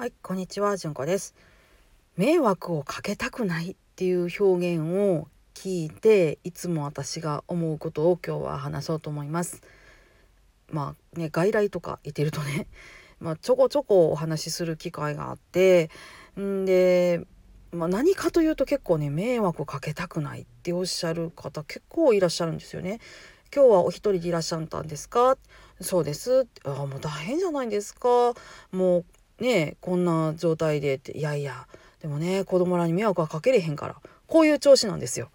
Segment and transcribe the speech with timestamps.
[0.00, 1.34] はい、こんにちは、じゅんこです。
[2.16, 9.60] 迷惑をかけたくないっていう表現を聞いて、いつも私が思うことを今日は話そうと思います。
[10.70, 12.66] まあね、外来とか行ってるとね、
[13.20, 15.90] まあ、ちょこちょこお話しする機会があって、
[16.40, 17.20] んで、
[17.70, 23.00] まあ、何かというと結構ね、迷惑をかけたくないっておっしゃる方結構いらっしゃるんですよね。
[23.54, 25.36] 今日はお一人でいらっしゃったんですか？
[25.82, 26.46] そうです。
[26.64, 28.32] あもう大変じゃないですか。
[28.72, 29.04] もう
[29.40, 31.66] ねこんな状態でっていやいや
[32.00, 35.30] でもね子供らに迷惑はかけれへんからこういう調子なんですよ。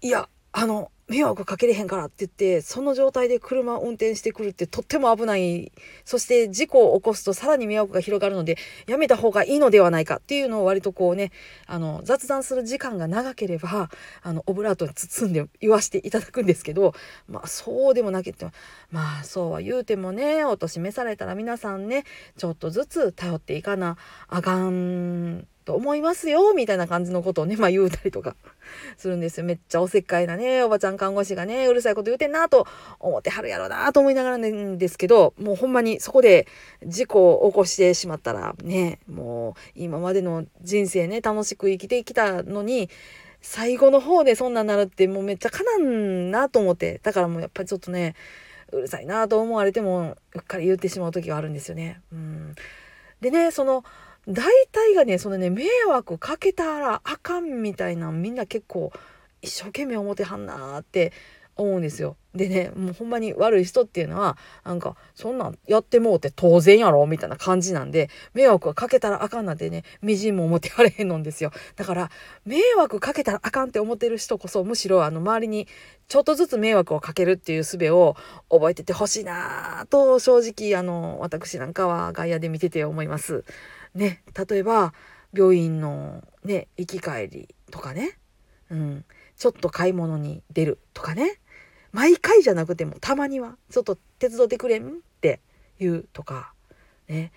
[0.00, 5.70] いやあの迷惑かけれへんからって言ってその状態で車を運転してくるってとっても危ない。
[6.04, 11.30] そして事故を起こすとさらに迷惑が広がるのでやめた方がいいのではないかっていうのを割とこうね
[11.66, 13.90] あの雑談する時間が長ければ
[14.22, 16.94] あのオブラートに包んで言わしていただくんですけど
[17.28, 18.52] まあそうでもなければ
[18.90, 22.04] まあそうは言うてもねお年召されたら皆さんね
[22.36, 23.96] ちょっとずつ頼っていかな
[24.28, 25.46] あかん。
[25.64, 28.36] と思いますよみたいな感じのことをねまあ言うたりとか
[28.96, 32.66] するんですよめっちゃおせっかいなねおばちゃん看護師がねうるさいこと言うてんなと
[33.00, 36.46] 思ってはるやろなと思いながらなんですけどもうほんまにそこで
[36.84, 42.90] 事故を起こしてしまったらねもう今までの人生ね楽しく生きてきたのに
[43.40, 48.14] 最後の方でそんなんなるってもうめっちゃかなんなと思ってだからもうやっぱりちょっとね
[48.72, 52.00] うるさいなと思われてもうっかり言ってしまう時があるんですよね。
[52.10, 52.54] うん、
[53.20, 53.84] でねその
[54.28, 58.92] 大体がねそのね迷惑かけたらあかんみたいなみんな結構
[59.42, 61.12] 一生懸命思てはんなって
[61.56, 62.16] 思うんですよ。
[62.34, 72.10] でねもうほんまに悪い人っていうのはなんかそんなんやってもうて当然やろみたいな感じなんで迷惑はかけたらあかんなんてねみじんも思ってはれへんのんですよだから
[72.44, 75.68] 迷惑かけたらあかんって思ってる人こそむしろあの周りに
[76.08, 78.16] ちょっとずつ迷惑をかけるっていう術を
[78.50, 83.44] 覚えててほしいなと正直あの私なんかは外野で見てて思います。
[83.94, 84.92] ね例えば
[85.32, 88.18] 病院のね行き帰りとかね、
[88.70, 89.04] うん、
[89.36, 91.40] ちょっと買い物に出るとかね。
[91.92, 94.88] 毎回じゃなくてもたまにはちょっと手伝ってくれん？
[94.88, 95.40] って
[95.78, 96.52] 言うとか。
[97.08, 97.32] ね。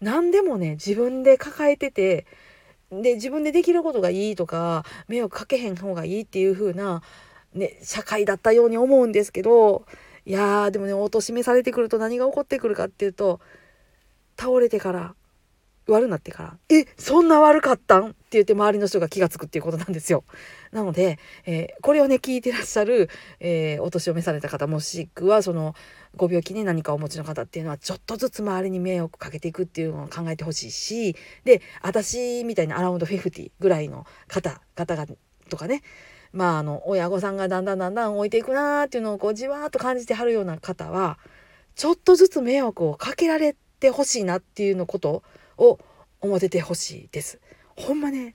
[0.00, 2.26] 何でもね自分で抱えてて
[2.90, 7.02] で自分でできることがいいとか迷惑かけへん方がいいっていう風な
[7.54, 9.86] ね社会だったように思うんですけど
[10.26, 13.40] いやーでもねお年めされてくると何が起こってくるかっていうと
[14.38, 15.14] 倒れてから
[15.88, 20.24] 悪なってから「えそんな悪かったん?」って言って周りの人が気が付くっていうことなんですよ。
[20.70, 23.10] なので、えー、これをね聞いてらっしゃる、
[23.40, 25.74] えー、お年を召された方もしくはその
[26.16, 35.06] ご病気に何かお持ちの方っていうのはちょっとずつ周りに迷惑かけていくっていうのを考えてほしいしで私みたいなアラウンド50ぐらいの方方が
[35.48, 35.82] とかね
[36.32, 41.18] まああの親御さんがだんだんだんだん置いていくなーっていうのをこうじわーっと感じてはるような方は
[41.74, 45.22] ちょっとずつ迷惑をかけられてほしいなっていうのこと
[45.62, 45.78] を
[46.20, 47.40] 思っててほしいです。
[47.76, 48.34] ほんまね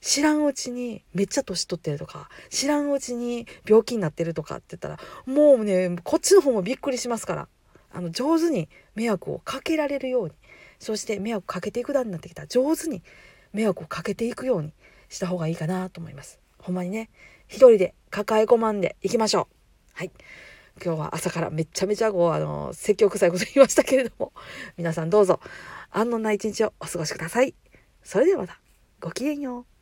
[0.00, 7.48] 知らんうちにめっちゃ年取ってるとか知らんうちに病気になってるとかって言ったらもうねこっちの方もびっくりしますから
[7.92, 10.32] あの上手に迷惑をかけられるように
[10.78, 13.02] そして迷惑かけていく段になってきた上手に
[13.52, 14.72] 迷惑をかけていくように
[15.08, 16.38] した方がいいかなと思います。
[16.58, 17.10] ほんまにね
[17.48, 19.98] 一人で抱え込まんでいきましょう。
[19.98, 20.12] はい
[20.84, 24.32] 今日は朝からめちゃめちゃこうあの説教臭いこと言いましたけれども
[24.76, 25.40] 皆さんどうぞ
[25.90, 27.54] 安穏な一日をお過ごしください。
[28.02, 28.60] それではまた
[29.00, 29.77] ごきげんよう。